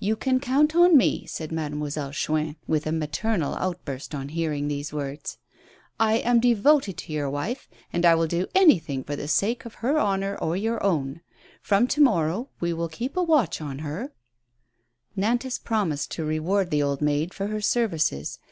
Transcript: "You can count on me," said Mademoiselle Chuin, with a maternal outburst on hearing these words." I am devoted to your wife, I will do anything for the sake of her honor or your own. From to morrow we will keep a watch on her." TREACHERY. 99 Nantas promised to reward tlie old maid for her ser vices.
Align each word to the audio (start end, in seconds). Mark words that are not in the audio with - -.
"You 0.00 0.16
can 0.16 0.40
count 0.40 0.74
on 0.74 0.96
me," 0.96 1.26
said 1.26 1.52
Mademoiselle 1.52 2.10
Chuin, 2.10 2.56
with 2.66 2.88
a 2.88 2.90
maternal 2.90 3.54
outburst 3.54 4.16
on 4.16 4.30
hearing 4.30 4.66
these 4.66 4.92
words." 4.92 5.38
I 6.00 6.14
am 6.14 6.40
devoted 6.40 6.96
to 6.96 7.12
your 7.12 7.30
wife, 7.30 7.68
I 7.94 8.14
will 8.16 8.26
do 8.26 8.48
anything 8.52 9.04
for 9.04 9.14
the 9.14 9.28
sake 9.28 9.64
of 9.64 9.74
her 9.74 9.96
honor 9.96 10.36
or 10.42 10.56
your 10.56 10.82
own. 10.82 11.20
From 11.62 11.86
to 11.86 12.00
morrow 12.00 12.48
we 12.58 12.72
will 12.72 12.88
keep 12.88 13.16
a 13.16 13.22
watch 13.22 13.60
on 13.60 13.78
her." 13.78 14.06
TREACHERY. 15.14 15.14
99 15.14 15.38
Nantas 15.38 15.58
promised 15.62 16.10
to 16.10 16.24
reward 16.24 16.72
tlie 16.72 16.84
old 16.84 17.00
maid 17.00 17.32
for 17.32 17.46
her 17.46 17.60
ser 17.60 17.86
vices. 17.86 18.40